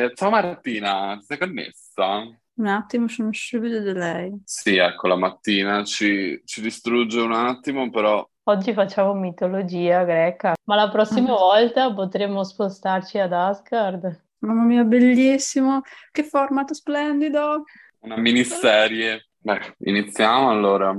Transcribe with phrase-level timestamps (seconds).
[0.00, 2.22] Eh, Ciao Martina, ti sei connessa?
[2.54, 4.32] Un attimo, sono subito da lei.
[4.44, 10.74] Sì, ecco, la mattina ci, ci distrugge un attimo, però Oggi facciamo mitologia greca, ma
[10.74, 14.24] la prossima volta potremo spostarci ad Asgard.
[14.38, 15.82] Mamma mia, bellissimo!
[16.10, 17.64] Che formato splendido!
[17.98, 19.28] una miniserie.
[19.36, 20.94] Beh, iniziamo allora.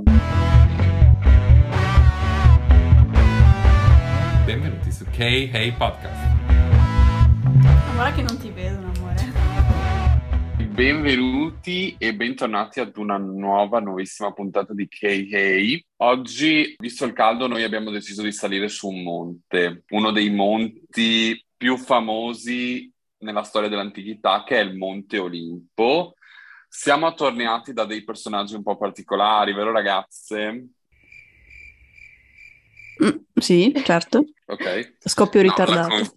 [4.46, 6.30] Benvenuti su K-Hey Podcast.
[7.96, 8.91] Guarda che non ti vedono.
[10.72, 15.86] Benvenuti e bentornati ad una nuova, nuovissima puntata di K-Hey.
[15.98, 21.46] Oggi, visto il caldo, noi abbiamo deciso di salire su un monte, uno dei monti
[21.58, 26.14] più famosi nella storia dell'antichità, che è il Monte Olimpo.
[26.70, 30.68] Siamo attorniati da dei personaggi un po' particolari, vero ragazze?
[33.04, 34.24] Mm, sì, certo.
[34.46, 34.96] Ok.
[35.00, 35.90] Scoppio No, ritardato.
[35.90, 36.10] con- Mi,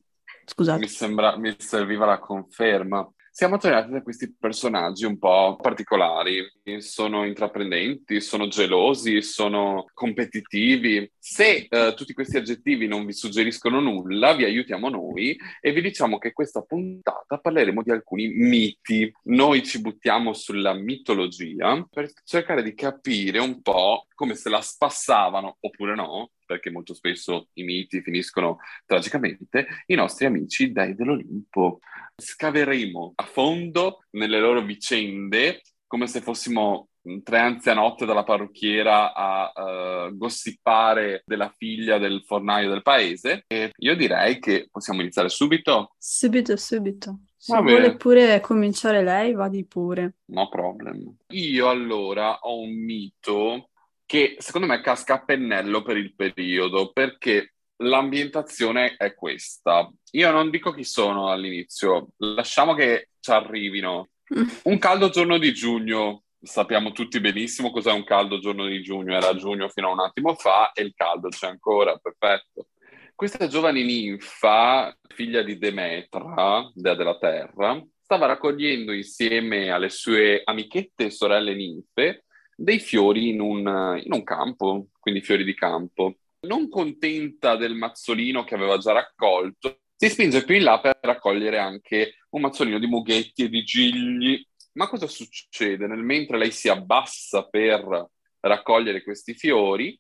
[0.46, 0.87] Scusate.
[0.87, 3.05] sembra, mi serviva la conferma.
[3.37, 6.41] Siamo attorniati da questi personaggi un po' particolari.
[6.79, 11.10] Sono intraprendenti, sono gelosi, sono competitivi.
[11.18, 16.18] Se eh, tutti questi aggettivi non vi suggeriscono nulla, vi aiutiamo noi e vi diciamo
[16.18, 19.12] che questa puntata parleremo di alcuni miti.
[19.24, 25.57] Noi ci buttiamo sulla mitologia per cercare di capire un po' come se la spassavano
[25.59, 31.80] oppure no, perché molto spesso i miti finiscono tragicamente, i nostri amici dei dell'Olimpo.
[32.16, 36.88] Scaveremo a fondo nelle loro vicende come se fossimo
[37.23, 43.45] tre anzianotte dalla parrucchiera a eh, gossipare della figlia del fornaio del paese.
[43.46, 45.95] E io direi che possiamo iniziare subito.
[45.99, 47.18] Subito, subito.
[47.37, 50.15] Se vuole pure cominciare lei, vadi pure.
[50.27, 51.16] No problem.
[51.29, 53.68] Io allora ho un mito
[54.07, 59.91] che secondo me casca a pennello per il periodo, perché l'ambientazione è questa.
[60.13, 64.11] Io non dico chi sono all'inizio, lasciamo che ci arrivino.
[64.65, 69.34] Un caldo giorno di giugno, sappiamo tutti benissimo cos'è un caldo giorno di giugno, era
[69.34, 72.69] giugno fino a un attimo fa e il caldo c'è ancora, perfetto.
[73.15, 81.07] Questa giovane ninfa, figlia di Demetra, dea della terra, stava raccogliendo insieme alle sue amichette
[81.07, 82.25] e sorelle ninfe
[82.56, 86.16] dei fiori in un, in un campo, quindi fiori di campo.
[86.41, 91.59] Non contenta del mazzolino che aveva già raccolto, si spinge più in là per raccogliere
[91.59, 94.44] anche un mazzolino di mughetti e di gigli.
[94.72, 95.87] Ma cosa succede?
[95.87, 98.10] Nel mentre lei si abbassa per
[98.41, 99.98] raccogliere questi fiori,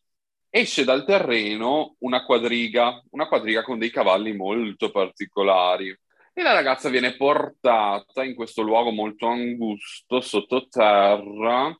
[0.50, 5.96] esce dal terreno una quadriga, una quadriga con dei cavalli molto particolari.
[6.32, 11.76] E la ragazza viene portata in questo luogo molto angusto, sottoterra,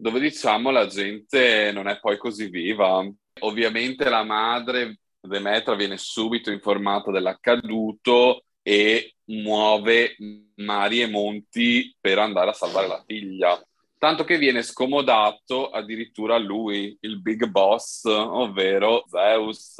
[0.00, 3.06] dove diciamo la gente non è poi così viva.
[3.40, 10.16] Ovviamente la madre Demetra viene subito informata dell'accaduto e muove
[10.56, 13.62] mari e monti per andare a salvare la figlia.
[13.98, 19.74] Tanto che viene scomodato addirittura lui, il big boss, ovvero Zeus.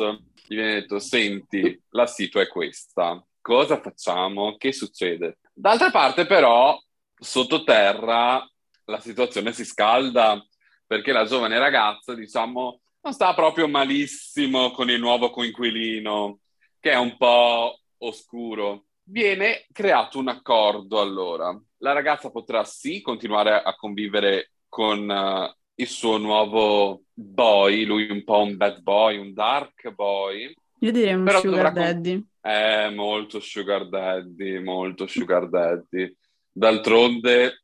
[0.47, 3.25] Gli viene detto, senti, la situa è questa.
[3.41, 4.56] Cosa facciamo?
[4.59, 5.38] Che succede?
[5.54, 6.78] D'altra parte però,
[7.19, 8.47] sottoterra,
[8.91, 10.45] la situazione si scalda
[10.87, 16.41] perché la giovane ragazza, diciamo, non sta proprio malissimo con il nuovo coinquilino,
[16.81, 18.87] che è un po' oscuro.
[19.05, 21.59] Viene creato un accordo allora.
[21.78, 28.22] La ragazza potrà sì continuare a convivere con eh, il suo nuovo boy, lui un
[28.25, 32.25] po' un bad boy, un dark boy, Io direi un Però sugar dovrà con- daddy.
[32.41, 36.15] è molto sugar daddy, molto sugar daddy.
[36.53, 37.62] D'altronde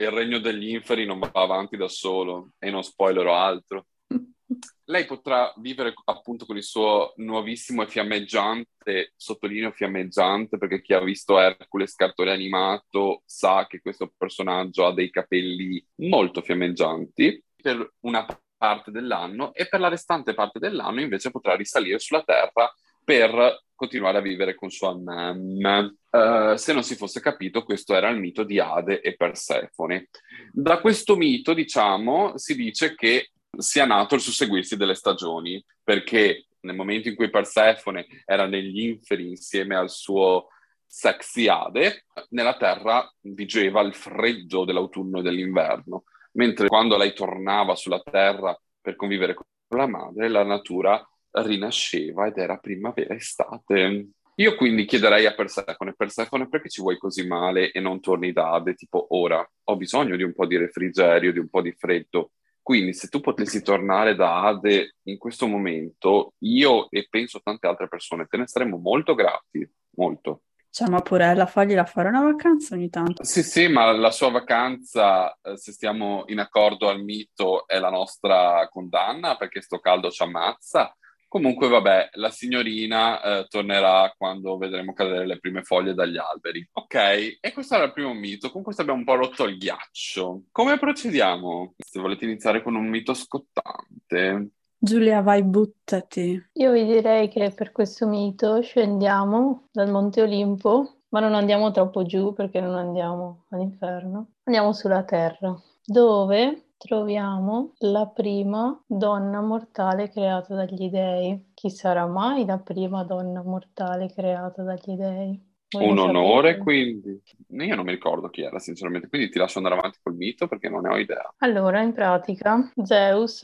[0.00, 3.86] il regno degli inferi non va avanti da solo e non spoilerò altro.
[4.84, 11.00] Lei potrà vivere appunto con il suo nuovissimo e fiammeggiante, sottolineo fiammeggiante perché chi ha
[11.00, 18.24] visto Hercules cartone animato sa che questo personaggio ha dei capelli molto fiammeggianti per una
[18.56, 22.72] parte dell'anno e per la restante parte dell'anno invece potrà risalire sulla Terra
[23.08, 25.90] per continuare a vivere con sua mamma.
[26.10, 30.10] Eh, se non si fosse capito, questo era il mito di Ade e Persefone.
[30.52, 36.76] Da questo mito, diciamo, si dice che sia nato il susseguirsi delle stagioni, perché nel
[36.76, 40.48] momento in cui Persefone era negli inferi insieme al suo
[40.84, 48.02] sexy Ade, nella terra vigeva il freddo dell'autunno e dell'inverno, mentre quando lei tornava sulla
[48.02, 49.46] terra per convivere con
[49.78, 51.02] la madre, la natura
[51.42, 54.08] rinasceva ed era primavera-estate.
[54.36, 58.52] Io quindi chiederei a Persefone, Persefone, perché ci vuoi così male e non torni da
[58.52, 58.74] Ade?
[58.74, 62.30] Tipo, ora ho bisogno di un po' di refrigerio, di un po' di freddo.
[62.62, 67.88] Quindi se tu potessi tornare da Ade in questo momento, io e penso tante altre
[67.88, 70.42] persone te ne saremmo molto grati, molto.
[70.70, 73.24] Cioè, ma Purella, fagliela fare una vacanza ogni tanto.
[73.24, 77.90] Sì, sì, ma la sua vacanza, eh, se stiamo in accordo al mito, è la
[77.90, 80.94] nostra condanna perché sto caldo ci ammazza.
[81.28, 86.66] Comunque, vabbè, la signorina eh, tornerà quando vedremo cadere le prime foglie dagli alberi.
[86.72, 88.50] Ok, e questo era il primo mito.
[88.50, 90.44] Con questo abbiamo un po' rotto il ghiaccio.
[90.50, 91.74] Come procediamo?
[91.76, 94.52] Se volete iniziare con un mito scottante.
[94.78, 96.50] Giulia, vai, buttati.
[96.52, 102.04] Io vi direi che per questo mito scendiamo dal Monte Olimpo, ma non andiamo troppo
[102.04, 104.28] giù perché non andiamo all'inferno.
[104.44, 105.54] Andiamo sulla terra,
[105.84, 111.50] dove troviamo la prima donna mortale creata dagli dei.
[111.52, 115.47] Chi sarà mai la prima donna mortale creata dagli dei?
[115.76, 117.20] Un onore, quindi.
[117.50, 120.68] Io non mi ricordo chi era, sinceramente, quindi ti lascio andare avanti col mito perché
[120.68, 121.32] non ne ho idea.
[121.38, 123.40] Allora, in pratica, Zeus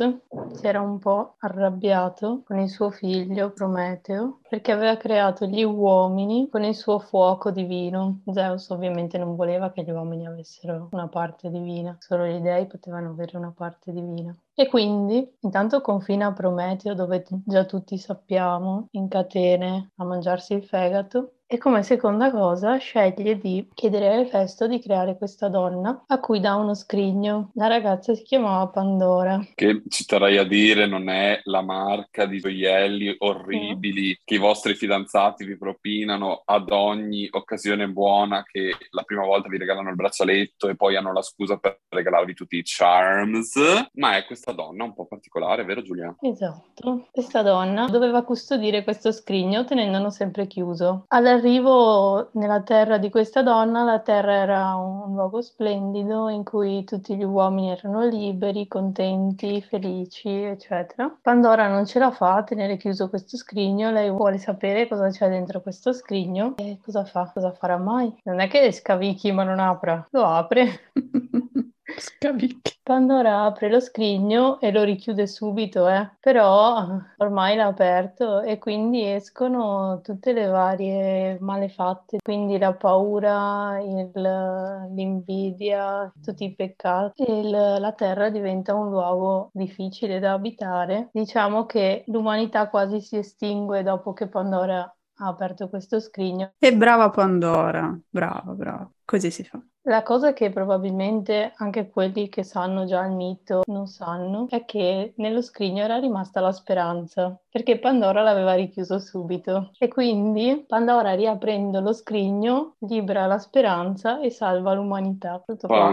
[0.53, 6.49] si era un po' arrabbiato con il suo figlio Prometeo perché aveva creato gli uomini
[6.50, 8.21] con il suo fuoco divino.
[8.32, 13.11] Zeus ovviamente non voleva che gli uomini avessero una parte divina, solo gli dei potevano
[13.11, 14.35] avere una parte divina.
[14.55, 20.65] E quindi, intanto confina a Prometeo, dove già tutti sappiamo, in catene a mangiarsi il
[20.65, 21.31] fegato.
[21.46, 26.41] E come seconda cosa sceglie di chiedere a Efesto di creare questa donna a cui
[26.41, 27.50] dà uno scrigno.
[27.55, 29.38] La ragazza si chiamava Pandora.
[29.55, 34.75] Che ci terrei a dire non è la marca di gioielli orribili che i vostri
[34.75, 40.69] fidanzati vi propinano ad ogni occasione buona che la prima volta vi regalano il braccialetto
[40.69, 43.55] e poi hanno la scusa per regalarvi tutti i charms,
[43.94, 46.17] ma è questa donna un po' particolare, vero Giulia?
[46.20, 47.06] Esatto.
[47.11, 51.05] Questa donna doveva custodire questo scrigno tenendolo sempre chiuso.
[51.44, 57.14] All'arrivo nella terra di questa donna, la terra era un luogo splendido in cui tutti
[57.14, 61.14] gli uomini erano liberi, contenti, felici, eccetera.
[61.20, 65.29] Pandora non ce la fa a tenere chiuso questo scrigno, lei vuole sapere cosa c'è
[65.29, 67.31] dentro questo scrigno e cosa fa?
[67.31, 68.11] Cosa farà mai?
[68.23, 70.93] Non è che scavicchi ma non apra, lo apre.
[71.96, 72.73] Scavicchi.
[72.82, 76.11] Pandora apre lo scrigno e lo richiude subito, eh.
[76.20, 76.87] Però
[77.17, 86.12] ormai l'ha aperto e quindi escono tutte le varie malefatte, quindi la paura, il- l'invidia,
[86.23, 87.25] tutti i peccati.
[87.26, 91.08] Il- la terra diventa un luogo difficile da abitare.
[91.12, 96.53] Diciamo che l'umanità quasi si estingue dopo che Pandora ha aperto questo scrigno.
[96.59, 98.91] E brava Pandora, brava, brava.
[99.05, 99.61] Così si fa.
[99.87, 105.13] La cosa che probabilmente anche quelli che sanno già il mito non sanno è che
[105.17, 109.73] nello scrigno era rimasta la speranza, perché Pandora l'aveva richiuso subito.
[109.79, 115.43] E quindi Pandora riaprendo lo scrigno libera la speranza e salva l'umanità.
[115.45, 115.91] Tutto qua.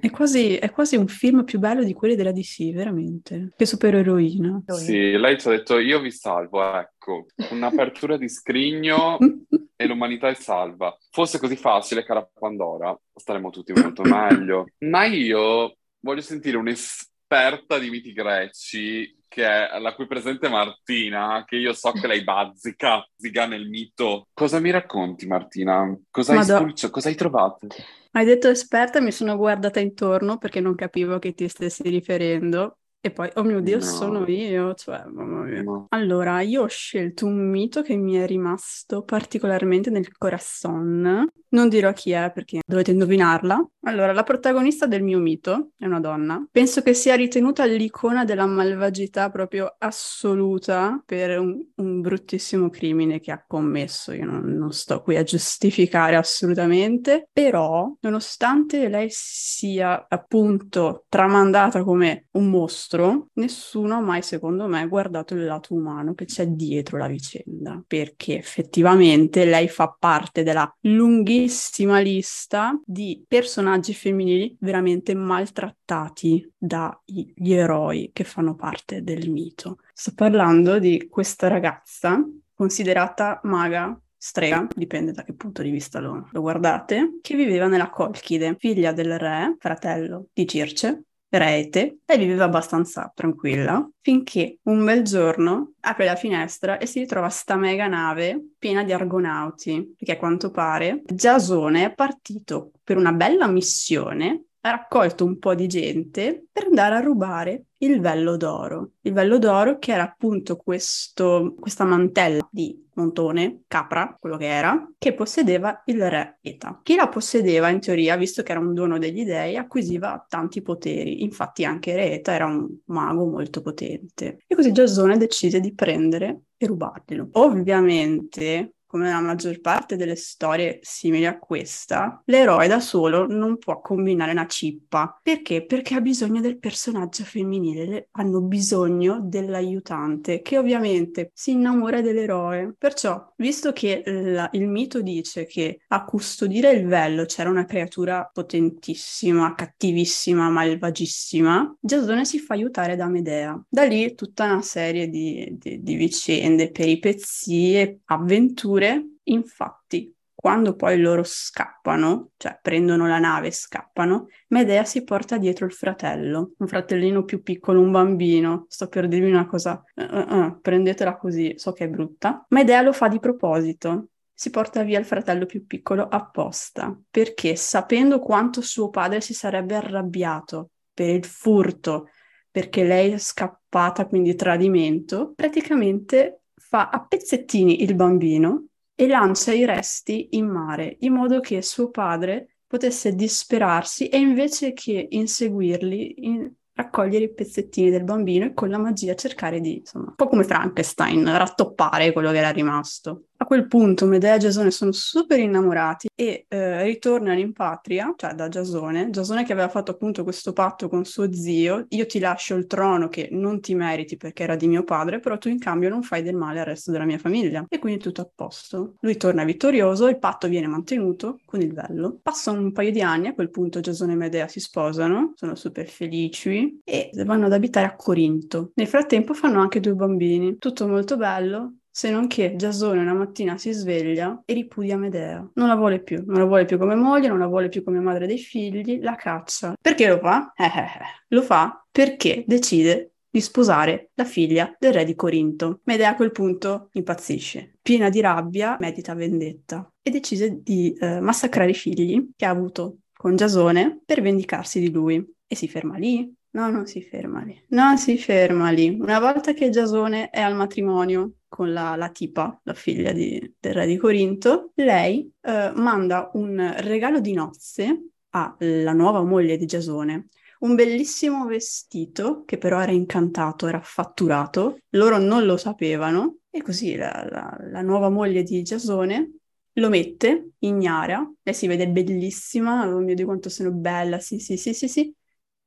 [0.00, 3.52] È quasi, è quasi un film più bello di quelli della DC, veramente.
[3.56, 4.62] Che supereroina.
[4.66, 9.18] Sì, lei ci ha detto io vi salvo, ecco, un'apertura di scrigno
[9.76, 10.96] e l'umanità è salva.
[11.10, 14.66] Fosse così facile, cara Pandora, staremmo tutti molto meglio.
[14.80, 21.72] Ma io voglio sentire un'esperta di miti greci, è la cui presente Martina, che io
[21.72, 24.26] so che lei bazzica, ziga nel mito.
[24.34, 25.96] Cosa mi racconti, Martina?
[26.10, 27.66] Cosa hai spulcio- Cosa hai trovato?
[28.12, 32.79] Hai detto esperta, mi sono guardata intorno perché non capivo a che ti stessi riferendo.
[33.02, 33.82] E poi, oh mio Dio, No.
[33.82, 35.62] sono io, cioè, mamma mia.
[35.62, 35.86] No.
[35.88, 41.26] Allora, io ho scelto un mito che mi è rimasto particolarmente nel corazon.
[41.52, 43.68] Non dirò chi è perché dovete indovinarla.
[43.84, 46.46] Allora, la protagonista del mio mito è una donna.
[46.50, 53.32] Penso che sia ritenuta l'icona della malvagità proprio assoluta per un, un bruttissimo crimine che
[53.32, 54.12] ha commesso.
[54.12, 62.26] Io non, non sto qui a giustificare assolutamente, però, nonostante lei sia appunto tramandata come
[62.32, 62.89] un mostro,
[63.34, 68.38] nessuno ha mai, secondo me, guardato il lato umano che c'è dietro la vicenda, perché
[68.38, 78.24] effettivamente lei fa parte della lunghissima lista di personaggi femminili veramente maltrattati dagli eroi che
[78.24, 79.78] fanno parte del mito.
[79.92, 86.28] Sto parlando di questa ragazza considerata maga strega, dipende da che punto di vista lo,
[86.30, 91.04] lo guardate, che viveva nella Colchide, figlia del re, fratello di Circe,
[91.38, 97.28] Rete, lei viveva abbastanza tranquilla finché un bel giorno apre la finestra e si ritrova
[97.28, 103.12] sta mega nave piena di argonauti, perché a quanto pare Giasone è partito per una
[103.12, 108.92] bella missione, ha raccolto un po' di gente per andare a rubare il vello d'oro.
[109.02, 114.90] Il vello d'oro che era appunto questo, questa mantella di montone, capra, quello che era,
[114.98, 116.80] che possedeva il re Eta.
[116.82, 121.22] Chi la possedeva, in teoria, visto che era un dono degli dei, acquisiva tanti poteri.
[121.22, 124.38] Infatti anche re Eta era un mago molto potente.
[124.46, 127.30] E così Giasone decide di prendere e rubarglielo.
[127.32, 133.80] Ovviamente come la maggior parte delle storie simili a questa, l'eroe da solo non può
[133.80, 135.16] combinare una cippa.
[135.22, 135.64] Perché?
[135.64, 142.74] Perché ha bisogno del personaggio femminile, hanno bisogno dell'aiutante, che ovviamente si innamora dell'eroe.
[142.76, 148.28] Perciò, visto che la, il mito dice che a custodire il vello c'era una creatura
[148.32, 153.64] potentissima, cattivissima, malvagissima, Giasone si fa aiutare da Medea.
[153.68, 160.98] Da lì tutta una serie di, di, di vicende, peripezie, avventure Eppure, infatti, quando poi
[160.98, 166.66] loro scappano, cioè prendono la nave e scappano, Medea si porta dietro il fratello, un
[166.66, 168.64] fratellino più piccolo, un bambino.
[168.68, 172.46] Sto per dirvi una cosa, uh, uh, uh, prendetela così, so che è brutta.
[172.48, 178.18] Medea lo fa di proposito, si porta via il fratello più piccolo apposta, perché sapendo
[178.18, 182.08] quanto suo padre si sarebbe arrabbiato per il furto,
[182.50, 188.69] perché lei è scappata, quindi tradimento, praticamente fa a pezzettini il bambino
[189.00, 194.74] e lancia i resti in mare, in modo che suo padre potesse disperarsi e invece
[194.74, 200.08] che inseguirli, in, raccogliere i pezzettini del bambino e con la magia cercare di, insomma,
[200.08, 203.28] un po' come Frankenstein, rattoppare quello che era rimasto.
[203.42, 208.34] A quel punto Medea e Giasone sono super innamorati e eh, ritornano in patria, cioè
[208.34, 212.54] da Giasone, Giasone che aveva fatto appunto questo patto con suo zio, io ti lascio
[212.56, 215.88] il trono che non ti meriti perché era di mio padre, però tu in cambio
[215.88, 217.64] non fai del male al resto della mia famiglia.
[217.66, 218.96] E quindi tutto a posto.
[219.00, 222.18] Lui torna vittorioso, il patto viene mantenuto con il vello.
[222.22, 225.88] Passano un paio di anni, a quel punto Giasone e Medea si sposano, sono super
[225.88, 228.72] felici e vanno ad abitare a Corinto.
[228.74, 233.58] Nel frattempo fanno anche due bambini, tutto molto bello, se non che Giasone una mattina
[233.58, 235.48] si sveglia e ripudia Medea.
[235.54, 238.00] Non la vuole più, non la vuole più come moglie, non la vuole più come
[238.00, 239.74] madre dei figli, la caccia.
[239.80, 240.52] Perché lo fa?
[240.54, 241.24] Eh, eh, eh.
[241.28, 245.80] Lo fa perché decide di sposare la figlia del re di Corinto.
[245.84, 247.74] Medea a quel punto impazzisce.
[247.82, 252.98] Piena di rabbia, medita vendetta e decide di eh, massacrare i figli che ha avuto
[253.12, 255.24] con Giasone per vendicarsi di lui.
[255.52, 257.60] E si ferma lì, No, non si ferma lì.
[257.68, 258.96] Non si ferma lì.
[259.00, 263.74] Una volta che Giasone è al matrimonio con la, la tipa, la figlia di, del
[263.74, 270.28] re di Corinto, lei eh, manda un regalo di nozze alla nuova moglie di Giasone.
[270.60, 276.94] Un bellissimo vestito che però era incantato, era fatturato, loro non lo sapevano e così
[276.94, 279.32] la, la, la nuova moglie di Giasone
[279.72, 284.56] lo mette, ignara, lei si vede bellissima, oh mio Dio quanto sono bella, sì sì
[284.56, 285.14] sì sì sì,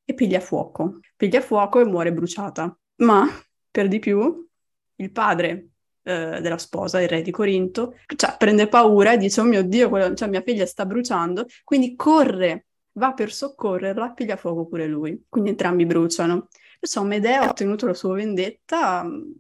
[0.05, 0.99] e piglia fuoco.
[1.15, 2.77] Piglia fuoco e muore bruciata.
[2.97, 3.27] Ma,
[3.71, 4.47] per di più,
[4.95, 5.69] il padre
[6.03, 9.89] eh, della sposa, il re di Corinto, cioè, prende paura e dice, oh mio Dio,
[9.89, 15.25] quello, cioè, mia figlia sta bruciando, quindi corre, va per soccorrerla, piglia fuoco pure lui.
[15.27, 16.47] Quindi entrambi bruciano.
[16.79, 19.31] Perciò Medea ha ottenuto la sua vendetta, mm,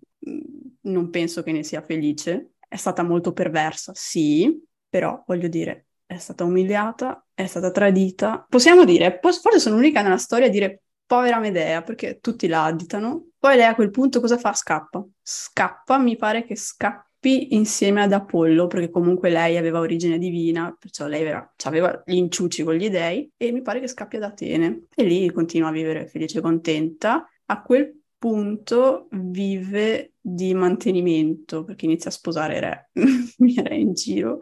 [0.81, 6.17] non penso che ne sia felice, è stata molto perversa, sì, però voglio dire, è
[6.17, 8.45] stata umiliata, è stata tradita.
[8.47, 13.27] Possiamo dire, forse sono l'unica nella storia a dire povera Medea, perché tutti la additano.
[13.43, 14.53] Poi lei a quel punto cosa fa?
[14.53, 15.05] Scappa.
[15.21, 21.07] Scappa, mi pare che scappi insieme ad Apollo, perché comunque lei aveva origine divina, perciò
[21.07, 24.85] lei era, aveva gli inciuci con gli dei, e mi pare che scappi ad Atene.
[24.95, 27.29] E lì continua a vivere felice e contenta.
[27.47, 32.91] A quel punto vive di mantenimento, perché inizia a sposare re,
[33.39, 34.39] mi era in giro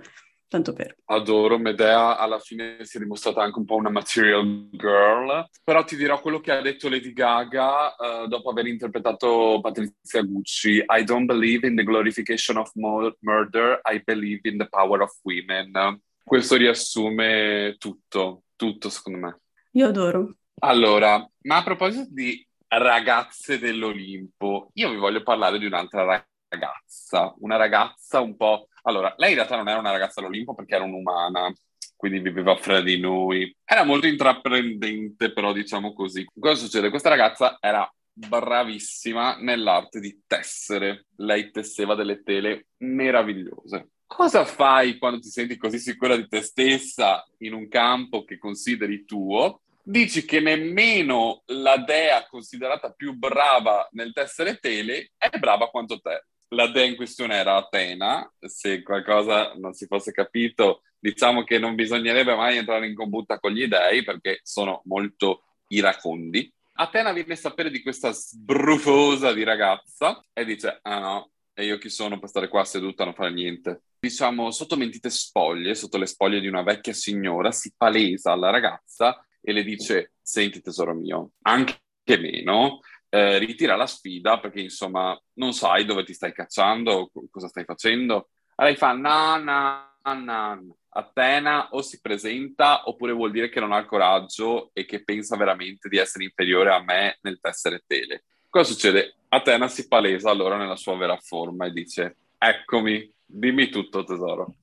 [0.51, 0.97] tanto per.
[1.05, 5.95] Adoro, Medea alla fine si è dimostrata anche un po' una material girl, però ti
[5.95, 10.83] dirò quello che ha detto Lady Gaga uh, dopo aver interpretato Patrizia Gucci.
[10.85, 16.01] I don't believe in the glorification of murder, I believe in the power of women.
[16.21, 19.39] Questo riassume tutto, tutto secondo me.
[19.71, 20.35] Io adoro.
[20.63, 26.03] Allora, ma a proposito di ragazze dell'Olimpo, io vi voglio parlare di un'altra
[26.49, 30.75] ragazza, una ragazza un po' Allora, lei in realtà non era una ragazza all'Olimpo perché
[30.75, 31.53] era un'umana,
[31.95, 33.55] quindi viveva fra di noi.
[33.63, 36.25] Era molto intraprendente, però diciamo così.
[36.39, 36.89] Cosa succede?
[36.89, 41.05] Questa ragazza era bravissima nell'arte di tessere.
[41.17, 43.89] Lei tesseva delle tele meravigliose.
[44.07, 49.05] Cosa fai quando ti senti così sicura di te stessa in un campo che consideri
[49.05, 49.61] tuo?
[49.83, 56.25] Dici che nemmeno la dea considerata più brava nel tessere tele è brava quanto te
[56.53, 61.75] la dea in questione era Atena, se qualcosa non si fosse capito, diciamo che non
[61.75, 66.51] bisognerebbe mai entrare in combutta con gli dei perché sono molto iracondi.
[66.73, 71.77] Atena viene a sapere di questa sbrufosa di ragazza e dice, ah no, e io
[71.77, 73.83] chi sono per stare qua seduta a non fare niente?
[73.99, 79.25] Diciamo, sotto mentite spoglie, sotto le spoglie di una vecchia signora, si palesa alla ragazza
[79.39, 81.79] e le dice, senti tesoro mio, anche
[82.19, 82.79] meno,
[83.13, 88.29] eh, ritira la sfida perché insomma non sai dove ti stai cacciando, cosa stai facendo.
[88.55, 90.77] Lei fa no, no, no.
[90.93, 95.89] Atena o si presenta oppure vuol dire che non ha coraggio e che pensa veramente
[95.89, 98.23] di essere inferiore a me nel tessere tele.
[98.49, 99.15] Cosa succede?
[99.27, 104.55] Atena si palesa allora nella sua vera forma e dice eccomi, dimmi tutto tesoro.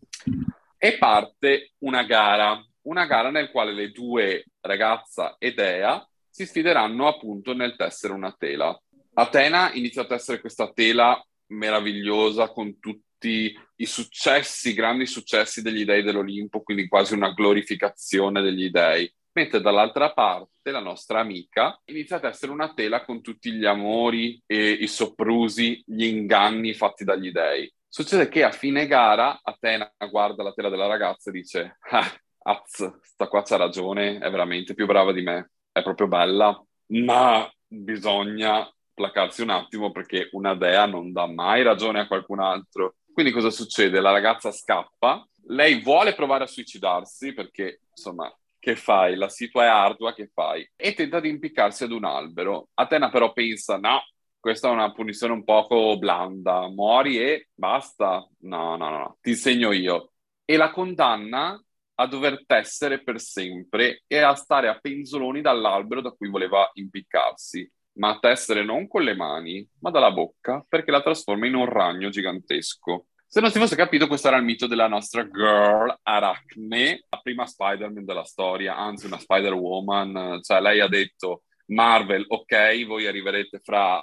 [0.78, 6.06] E parte una gara, una gara nel quale le due, ragazza e Dea,
[6.38, 8.80] si sfideranno appunto nel tessere una tela.
[9.14, 15.84] Atena inizia a tessere questa tela meravigliosa con tutti i successi, i grandi successi degli
[15.84, 19.12] dei dell'Olimpo, quindi quasi una glorificazione degli dei.
[19.32, 24.40] Mentre dall'altra parte la nostra amica inizia a tessere una tela con tutti gli amori
[24.46, 27.68] e i soprusi, gli inganni fatti dagli dei.
[27.88, 32.16] Succede che a fine gara Atena guarda la tela della ragazza e dice ah,
[32.50, 37.50] Az, sta qua c'ha ragione, è veramente più brava di me, è proprio bella, ma
[37.66, 42.96] bisogna placarsi un attimo perché una dea non dà mai ragione a qualcun altro.
[43.12, 44.00] Quindi cosa succede?
[44.00, 49.16] La ragazza scappa, lei vuole provare a suicidarsi perché, insomma, che fai?
[49.16, 50.68] La situa è ardua, che fai?
[50.76, 52.68] E tenta di impiccarsi ad un albero.
[52.74, 54.02] Atena però pensa, no,
[54.38, 58.26] questa è una punizione un poco blanda, muori e basta.
[58.40, 59.18] No, no, no, no.
[59.20, 60.12] ti insegno io.
[60.44, 61.60] E la condanna
[62.00, 67.70] a dover tessere per sempre e a stare a penzoloni dall'albero da cui voleva impiccarsi
[67.98, 71.66] ma a tessere non con le mani, ma dalla bocca, perché la trasforma in un
[71.66, 73.06] ragno gigantesco.
[73.26, 77.44] Se non si fosse capito, questo era il mito della nostra girl Arachne, la prima
[77.44, 80.40] Spider-Man della storia, anzi una Spider-Woman.
[80.42, 84.02] Cioè, lei ha detto, Marvel, ok, voi arriverete fra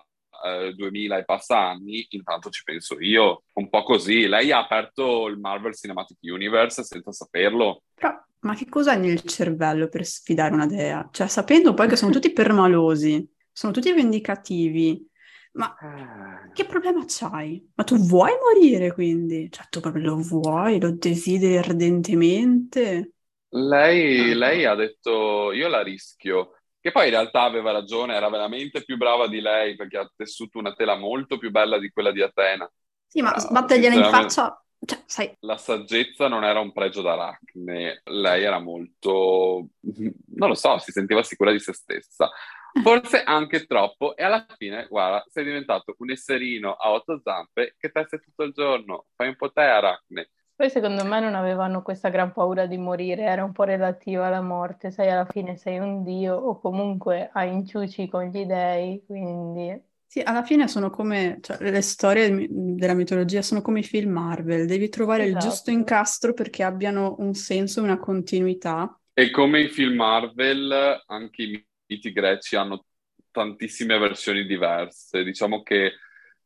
[0.76, 3.44] 2000 e passa anni, intanto ci penso io.
[3.54, 4.28] Un po' così.
[4.28, 7.84] Lei ha aperto il Marvel Cinematic Universe senza saperlo.
[7.94, 11.08] Però, ma che cosa hai nel cervello per sfidare una dea?
[11.12, 15.10] Cioè, sapendo poi che sono tutti permalosi sono tutti vendicativi.
[15.54, 16.52] Ma ah.
[16.52, 17.66] che problema c'hai?
[17.76, 19.50] Ma tu vuoi morire quindi?
[19.50, 23.14] Cioè, tu proprio lo vuoi, lo desideri ardentemente?
[23.50, 24.36] Lei, ah.
[24.36, 26.52] lei ha detto, io la rischio.
[26.86, 30.60] Che poi in realtà aveva ragione, era veramente più brava di lei perché ha tessuto
[30.60, 32.72] una tela molto più bella di quella di Atena.
[33.08, 35.36] Sì, ma sbattergliela in faccia cioè, sai...
[35.40, 41.24] La saggezza non era un pregio d'Aracne, lei era molto, non lo so, si sentiva
[41.24, 42.30] sicura di se stessa
[42.82, 47.90] forse anche troppo, e alla fine, guarda, sei diventato un esserino a otto zampe che
[47.90, 50.30] teste tutto il giorno, fai un po' te aracne.
[50.56, 54.42] Poi secondo me non avevano questa gran paura di morire, era un po' relativa alla
[54.42, 59.78] morte, sai alla fine sei un dio o comunque hai inciuci con gli dei, quindi...
[60.08, 64.66] Sì, alla fine sono come, cioè, le storie della mitologia sono come i film Marvel,
[64.66, 65.46] devi trovare esatto.
[65.46, 68.98] il giusto incastro perché abbiano un senso, una continuità.
[69.14, 72.86] E come i film Marvel, anche i miti greci hanno
[73.30, 75.22] tantissime versioni diverse.
[75.24, 75.92] Diciamo che,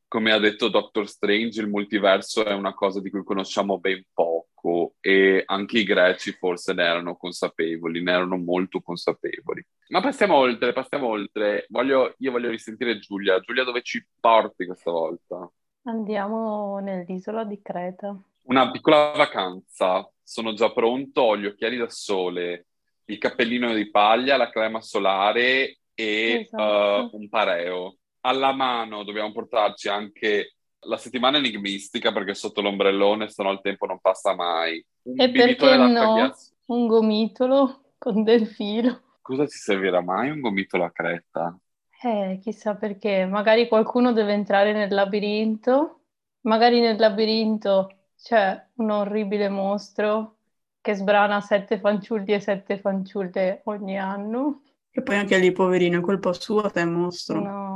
[0.10, 4.96] come ha detto Doctor Strange, il multiverso è una cosa di cui conosciamo ben poco
[5.00, 9.64] e anche i greci forse ne erano consapevoli, ne erano molto consapevoli.
[9.90, 11.68] Ma passiamo oltre, passiamo oltre.
[11.70, 13.40] Voglio, io voglio risentire Giulia.
[13.40, 15.50] Giulia, dove ci porti questa volta?
[15.84, 18.20] Andiamo nell'isola di Creta.
[18.46, 20.10] Una piccola vacanza.
[20.24, 22.66] Sono già pronto, ho gli occhiali da sole,
[23.06, 27.16] il cappellino di paglia, la crema solare e esatto.
[27.16, 27.99] uh, un pareo.
[28.22, 33.86] Alla mano dobbiamo portarci anche la settimana enigmistica perché sotto l'ombrellone se no il tempo
[33.86, 34.84] non passa mai.
[35.04, 36.34] Un e perché no?
[36.66, 39.02] Un gomitolo con del filo.
[39.22, 41.58] Cosa ci servirà mai un gomitolo a creta?
[42.02, 43.26] Eh, chissà perché.
[43.26, 46.00] Magari qualcuno deve entrare nel labirinto.
[46.42, 50.38] Magari nel labirinto c'è un orribile mostro
[50.82, 54.62] che sbrana sette fanciulli e sette fanciulle ogni anno.
[54.92, 57.42] E poi anche lì, poverino, è colpa sua, te mostro.
[57.42, 57.69] No.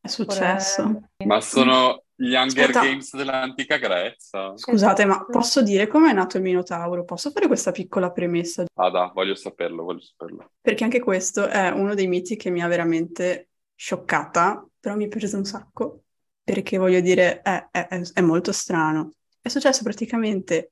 [0.00, 1.08] È successo.
[1.24, 2.80] Ma sono gli Hunger Aspetta.
[2.80, 4.56] Games dell'antica Grecia.
[4.56, 5.30] Scusate, ma esatto.
[5.30, 7.04] posso dire com'è nato il Minotauro?
[7.04, 8.64] Posso fare questa piccola premessa?
[8.74, 10.50] Ah, da, voglio saperlo, voglio saperlo.
[10.60, 15.08] Perché anche questo è uno dei miti che mi ha veramente scioccata, però mi è
[15.08, 16.02] preso un sacco,
[16.42, 19.12] perché voglio dire, è, è, è molto strano.
[19.40, 20.70] È successo praticamente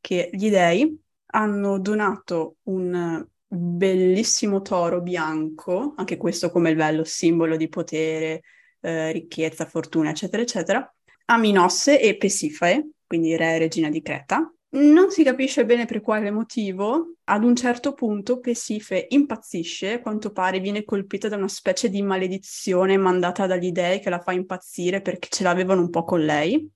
[0.00, 0.98] che gli dei
[1.32, 8.42] hanno donato un bellissimo toro bianco, anche questo come il bello simbolo di potere,
[8.80, 10.94] eh, ricchezza, fortuna, eccetera, eccetera,
[11.26, 14.52] a Minosse e Pesifae, quindi re e regina di Creta.
[14.70, 20.30] Non si capisce bene per quale motivo, ad un certo punto Pesife impazzisce, a quanto
[20.30, 25.00] pare viene colpita da una specie di maledizione mandata dagli dei che la fa impazzire
[25.00, 26.70] perché ce l'avevano un po' con lei,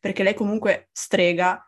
[0.00, 1.64] perché lei comunque strega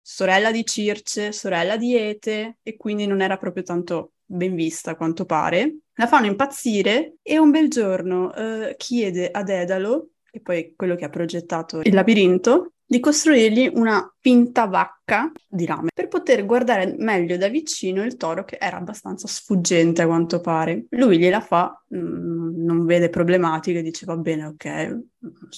[0.00, 4.96] sorella di Circe, sorella di Ete, e quindi non era proprio tanto ben vista a
[4.96, 5.78] quanto pare.
[5.94, 10.94] La fanno impazzire e un bel giorno eh, chiede ad Edalo, che poi è quello
[10.94, 16.94] che ha progettato il labirinto, di costruirgli una finta vacca di rame per poter guardare
[16.96, 20.86] meglio da vicino il toro che era abbastanza sfuggente a quanto pare.
[20.90, 24.98] Lui gliela fa, mm, non vede problematiche, dice va bene, ok,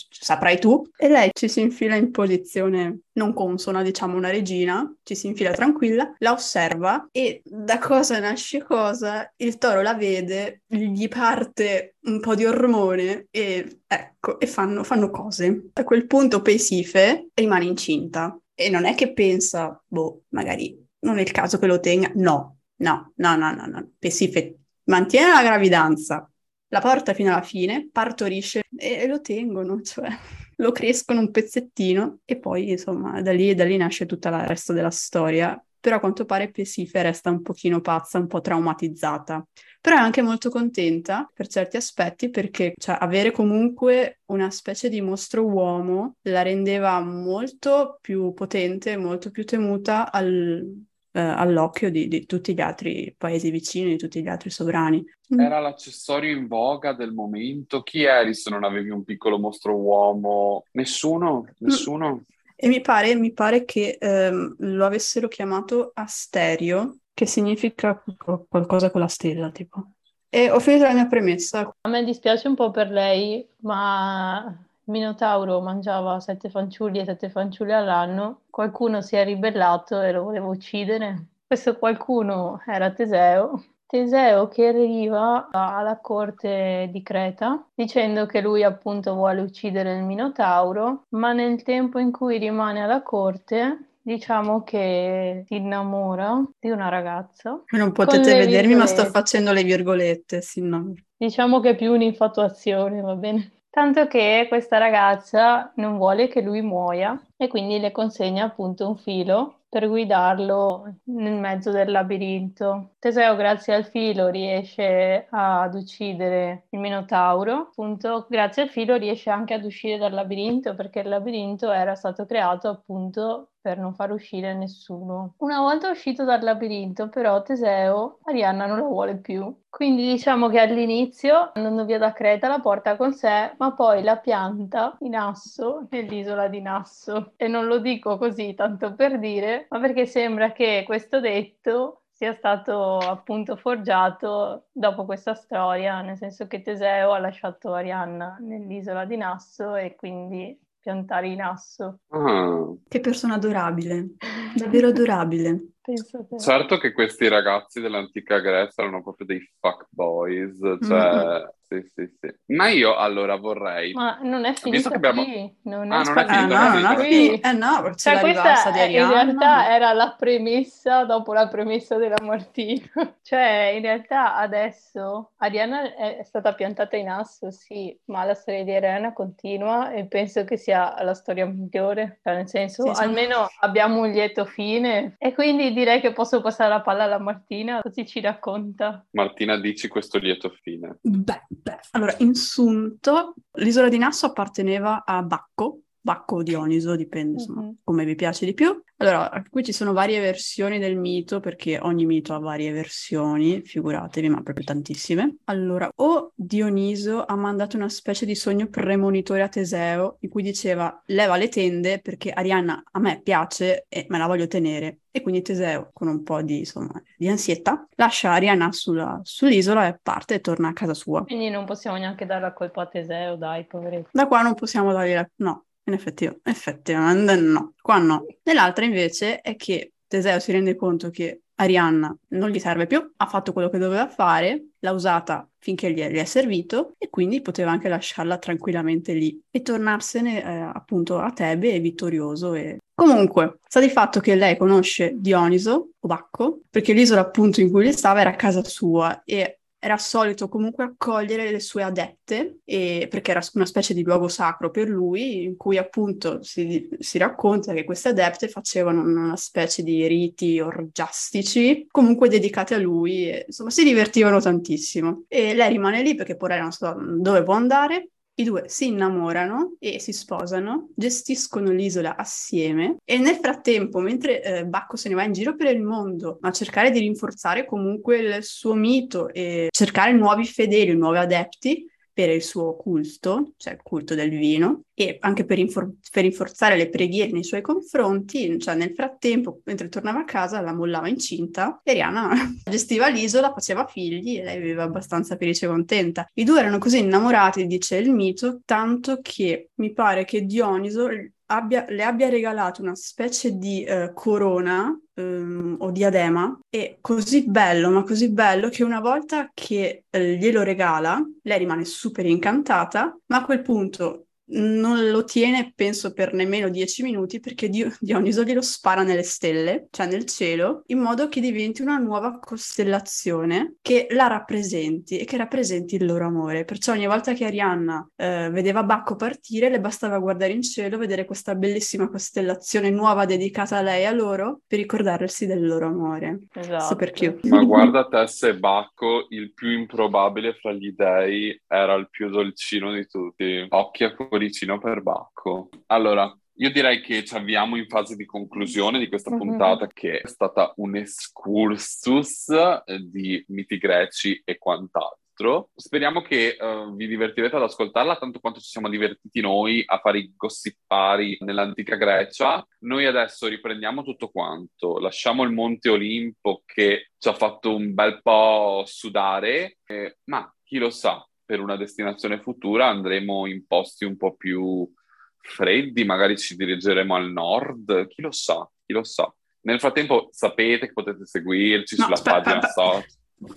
[0.09, 0.83] saprai tu.
[0.97, 5.53] E lei ci si infila in posizione non consona, diciamo una regina, ci si infila
[5.53, 12.19] tranquilla, la osserva e da cosa nasce cosa, il toro la vede, gli parte un
[12.19, 15.71] po' di ormone e ecco, e fanno, fanno cose.
[15.75, 21.23] A quel punto Peisife rimane incinta e non è che pensa, boh, magari non è
[21.23, 23.91] il caso che lo tenga, no, no, no, no, no, no.
[23.99, 26.31] Peisife mantiene la gravidanza,
[26.69, 30.09] la porta fino alla fine, partorisce e lo tengono, cioè
[30.57, 34.73] lo crescono un pezzettino e poi insomma da lì, da lì nasce tutto il resto
[34.73, 35.64] della storia.
[35.85, 39.47] Però a quanto pare Pesife resta un pochino pazza, un po' traumatizzata.
[39.83, 45.03] Però è anche molto contenta per certi aspetti perché cioè, avere comunque una specie di
[45.03, 50.67] mostro uomo la rendeva molto più potente, molto più temuta al,
[51.13, 55.05] eh, all'occhio di, di, tutti gli altri paesi vicini, di tutti gli altri sovrani.
[55.35, 55.41] Mm.
[55.41, 57.83] Era l'accessorio in voga del momento.
[57.83, 60.65] Chi eri se non avevi un piccolo mostro uomo?
[60.71, 61.45] Nessuno?
[61.59, 62.15] Nessuno?
[62.15, 62.34] Mm.
[62.65, 68.03] E mi pare, mi pare che ehm, lo avessero chiamato Asterio, che significa
[68.49, 69.91] qualcosa con la stella, tipo.
[70.31, 71.71] E ho finito la mia premessa.
[71.83, 74.51] A me dispiace un po' per lei, ma
[74.85, 80.47] Minotauro mangiava sette fanciulli e sette fanciulle all'anno, qualcuno si è ribellato e lo voleva
[80.47, 81.27] uccidere.
[81.47, 83.63] Questo qualcuno era Teseo.
[83.87, 91.05] Teseo che arriva alla corte di Creta dicendo che lui appunto vuole uccidere il Minotauro,
[91.11, 97.63] ma nel tempo in cui rimane alla corte diciamo che si innamora di una ragazza.
[97.71, 100.93] Non potete vedermi, ma sto facendo le virgolette, sì, no.
[101.17, 103.53] Diciamo che è più un'infatuazione, va bene?
[103.71, 108.97] Tanto che questa ragazza non vuole che lui muoia e quindi le consegna appunto un
[108.97, 112.93] filo per guidarlo nel mezzo del labirinto.
[113.01, 117.55] Teseo, grazie al filo, riesce ad uccidere il Minotauro.
[117.71, 122.25] Appunto, grazie al filo riesce anche ad uscire dal labirinto perché il labirinto era stato
[122.25, 125.37] creato appunto per non far uscire nessuno.
[125.39, 129.57] Una volta uscito dal labirinto, però, Teseo Arianna non lo vuole più.
[129.71, 134.19] Quindi diciamo che all'inizio, andando via da Creta, la porta con sé, ma poi la
[134.19, 137.33] pianta in Asso, nell'isola di Nasso.
[137.37, 142.33] E non lo dico così tanto per dire, ma perché sembra che questo detto sia
[142.33, 149.17] stato appunto forgiato dopo questa storia, nel senso che Teseo ha lasciato Arianna nell'isola di
[149.17, 152.01] Nasso e quindi piantare in asso.
[152.09, 152.73] Ah.
[152.87, 154.11] Che persona adorabile,
[154.55, 155.69] davvero adorabile.
[156.39, 161.47] Certo che questi ragazzi dell'antica Grecia erano proprio dei fuck boys, cioè mm-hmm.
[161.67, 162.55] Sì, sì, sì.
[162.55, 163.93] Ma io allora vorrei...
[163.93, 165.23] Ma non è finito qui, abbiamo...
[165.63, 167.49] non è ah, non è finito, ah, no, non è finito.
[167.49, 172.85] Eh no, cioè, questa è, in realtà era la premessa dopo la premessa della Martina.
[173.23, 178.75] cioè, in realtà adesso Ariana è stata piantata in asso, sì, ma la storia di
[178.75, 182.21] Ariana continua e penso che sia la storia migliore.
[182.23, 183.57] Cioè, nel senso, sì, almeno sì.
[183.61, 185.17] abbiamo un lieto fine.
[185.19, 189.05] E quindi direi che posso passare la palla alla Martina, così ci racconta.
[189.13, 190.99] Martina, dici questo lieto fine.
[191.01, 197.41] Beh, Beh, allora, in sunto, l'isola di Nasso apparteneva a Bacco, Bacco o Dioniso, dipende
[197.41, 197.73] insomma, mm-hmm.
[197.83, 198.79] come vi piace di più.
[198.99, 204.29] Allora, qui ci sono varie versioni del mito, perché ogni mito ha varie versioni, figuratevi,
[204.29, 205.39] ma proprio tantissime.
[205.45, 211.03] Allora, o Dioniso ha mandato una specie di sogno premonitore a Teseo, in cui diceva,
[211.07, 214.99] leva le tende perché Arianna a me piace e me la voglio tenere.
[215.11, 219.99] E quindi Teseo, con un po' di, insomma, di ansietta, lascia Arianna sulla, sull'isola e
[220.03, 221.25] parte e torna a casa sua.
[221.25, 224.11] Quindi non possiamo neanche dare la colpa a Teseo, dai, poveretto.
[224.13, 225.27] Da qua non possiamo dargli la...
[225.37, 225.65] no.
[225.87, 227.75] In effetti, effettivamente no.
[227.81, 228.25] Qua no.
[228.43, 233.27] Nell'altra invece è che Teseo si rende conto che Arianna non gli serve più, ha
[233.27, 237.41] fatto quello che doveva fare, l'ha usata finché gli è, gli è servito e quindi
[237.41, 242.55] poteva anche lasciarla tranquillamente lì e tornarsene eh, appunto a Tebe vittorioso.
[242.55, 242.79] E...
[242.95, 247.85] Comunque, sta di fatto che lei conosce Dioniso, o Bacco, perché l'isola appunto in cui
[247.85, 253.33] lui stava era casa sua e era solito comunque accogliere le sue adette, e, perché
[253.33, 257.85] era una specie di luogo sacro per lui, in cui appunto si, si racconta che
[257.85, 263.85] queste adepte facevano una specie di riti orgiastici, comunque dedicati a lui, e, insomma si
[263.85, 265.25] divertivano tantissimo.
[265.29, 269.77] E lei rimane lì perché poi non sa dove può andare, i due si innamorano
[269.79, 275.25] e si sposano, gestiscono l'isola assieme e nel frattempo, mentre eh, Bacco se ne va
[275.25, 280.13] in giro per il mondo a cercare di rinforzare comunque il suo mito e cercare
[280.13, 285.45] nuovi fedeli, nuovi adepti, per il suo culto, cioè il culto del vino, e anche
[285.45, 290.25] per, infor- per rinforzare le preghiere nei suoi confronti, cioè nel frattempo, mentre tornava a
[290.25, 292.31] casa, la mollava incinta e Rihanna
[292.71, 296.31] gestiva l'isola, faceva figli e lei viveva abbastanza felice e contenta.
[296.35, 301.09] I due erano così innamorati, dice il mito, tanto che mi pare che Dioniso
[301.47, 307.91] abbia, le abbia regalato una specie di uh, corona um, o diadema e così bello,
[307.91, 313.37] ma così bello che una volta che uh, glielo regala, lei rimane super incantata, ma
[313.39, 319.03] a quel punto non lo tiene, penso, per nemmeno dieci minuti perché Dioniso glielo spara
[319.03, 325.19] nelle stelle, cioè nel cielo, in modo che diventi una nuova costellazione che la rappresenti
[325.19, 326.65] e che rappresenti il loro amore.
[326.65, 331.25] Perciò ogni volta che Arianna eh, vedeva Bacco partire, le bastava guardare in cielo, vedere
[331.25, 336.43] questa bellissima costellazione nuova dedicata a lei e a loro per ricordarsi del loro amore.
[336.53, 336.85] Esatto.
[336.85, 337.49] Super cute.
[337.49, 342.93] Ma guarda te se Bacco, il più improbabile fra gli dei, era il più dolcino
[342.93, 343.67] di tutti.
[343.69, 345.69] Occhi a cuoricino per Bacco.
[345.87, 349.39] Allora, io direi che ci avviamo in fase di conclusione di questa Mhm.
[349.39, 355.71] puntata che è stata un excursus eh, di miti greci e quant'altro.
[355.75, 360.19] Speriamo che eh, vi divertirete ad ascoltarla tanto quanto ci siamo divertiti noi a fare
[360.19, 362.65] i gossipari nell'antica Grecia.
[362.81, 368.21] Noi adesso riprendiamo tutto quanto, lasciamo il Monte Olimpo che ci ha fatto un bel
[368.21, 374.17] po' sudare, eh, ma chi lo sa, per una destinazione futura andremo in posti un
[374.17, 374.91] po' più
[375.39, 379.33] freddi, magari ci dirigeremo al nord, chi lo sa, chi lo sa.
[379.63, 382.73] Nel frattempo sapete che potete seguirci No, sulla aspetta, pagina aspetta.
[382.93, 383.05] social.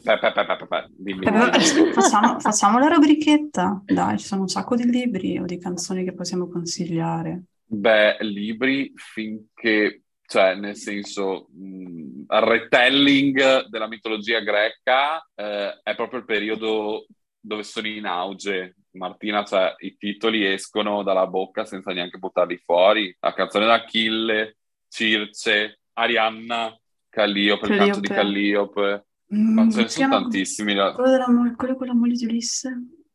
[0.03, 1.91] Pe- pe- pe- pe- pe- pe- dimmi, dimmi.
[1.93, 3.81] facciamo, facciamo la rubrichetta.
[3.85, 7.43] Dai, ci sono un sacco di libri o di canzoni che possiamo consigliare.
[7.63, 16.19] Beh, libri finché, cioè nel senso, mh, il retelling della mitologia greca eh, è proprio
[16.19, 17.05] il periodo
[17.47, 18.75] dove sono in auge.
[18.91, 23.15] Martina, cioè i titoli escono dalla bocca senza neanche buttarli fuori.
[23.19, 24.57] La canzone d'Achille,
[24.87, 26.75] Circe, Arianna,
[27.09, 28.73] Calliope, il canto di Calliope.
[28.81, 29.05] Calliope.
[29.35, 30.73] Mm, Ma ce ne sono tantissimi.
[30.73, 32.71] Quello, della mo- quello con la moglie di Ulisse?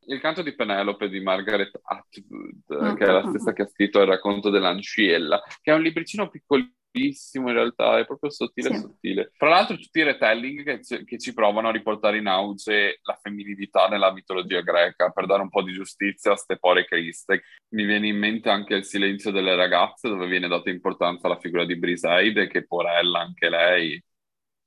[0.07, 3.53] Il canto di Penelope di Margaret Atwood, Ah, che è la ah, stessa ah.
[3.53, 8.31] che ha scritto Il racconto dell'anciella, che è un libricino piccolissimo in realtà, è proprio
[8.31, 8.81] sottile Sì.
[8.81, 9.31] sottile.
[9.37, 13.18] Fra l'altro tutti i retelling che, ci- che ci provano a riportare in auge la
[13.20, 17.42] femminilità nella mitologia greca, per dare un po' di giustizia a ste pore criste.
[17.70, 21.64] Mi viene in mente anche Il silenzio delle ragazze, dove viene data importanza alla figura
[21.64, 24.05] di Briseide, che porella anche lei.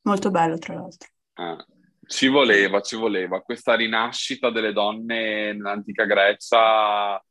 [0.04, 1.10] Molto bello, tra l'altro.
[1.36, 1.66] Eh,
[2.08, 7.24] ci voleva, ci voleva questa rinascita delle donne nell'antica Grecia.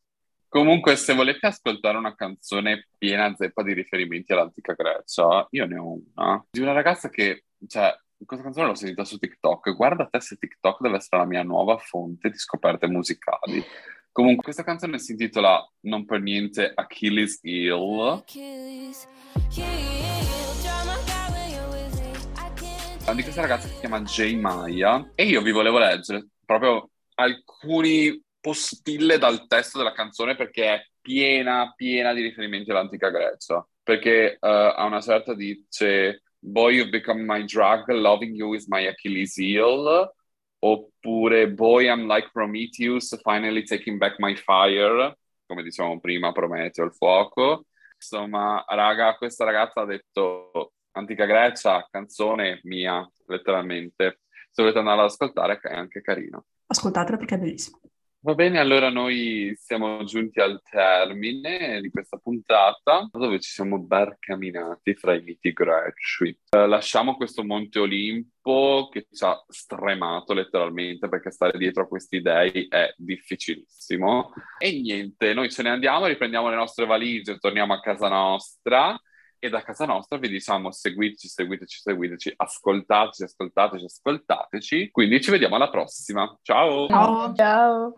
[0.54, 5.98] Comunque, se volete ascoltare una canzone piena zeppa di riferimenti all'antica Grecia, io ne ho
[6.14, 7.92] una di una ragazza che, cioè,
[8.24, 9.74] questa canzone l'ho sentita su TikTok.
[9.74, 13.64] Guarda te se TikTok deve essere la mia nuova fonte di scoperte musicali.
[14.12, 18.24] Comunque, questa canzone si intitola non per niente Achilles can't
[23.16, 28.22] di questa ragazza che si chiama Jay Maya e io vi volevo leggere proprio alcuni
[28.44, 33.66] postille dal testo della canzone perché è piena, piena di riferimenti all'antica Grecia.
[33.82, 38.86] Perché eh, a una certa dice Boy, you've become my drug, loving you is my
[38.86, 40.12] Achilles heel.
[40.58, 45.16] Oppure Boy, I'm like Prometheus, finally taking back my fire.
[45.46, 47.64] Come dicevamo prima, Prometeo, il fuoco.
[47.94, 54.20] Insomma, raga, questa ragazza ha detto Antica Grecia, canzone mia, letteralmente.
[54.50, 56.44] Se volete andare ad ascoltare, è anche carino.
[56.66, 57.80] Ascoltatela perché è bellissimo.
[58.24, 64.94] Va bene, allora noi siamo giunti al termine di questa puntata dove ci siamo barcaminati
[64.94, 66.34] fra i miti greci.
[66.48, 72.22] Eh, lasciamo questo Monte Olimpo che ci ha stremato letteralmente perché stare dietro a questi
[72.22, 74.32] dei è difficilissimo.
[74.56, 78.98] E niente, noi ce ne andiamo, riprendiamo le nostre valigie, torniamo a casa nostra
[79.38, 84.90] e da casa nostra vi diciamo seguiteci, seguiteci, seguiteci, ascoltateci, ascoltateci, ascoltateci.
[84.90, 86.34] Quindi ci vediamo alla prossima.
[86.40, 86.86] Ciao!
[86.86, 87.34] Ciao.
[87.34, 87.92] Ciao.